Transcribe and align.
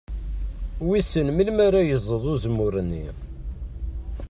Wissen 0.89 1.27
melmi 1.35 1.61
ara 1.67 1.81
yeẓẓed 1.89 2.23
uzemmur-nni? 2.33 3.05